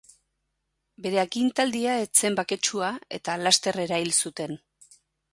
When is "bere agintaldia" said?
1.05-1.97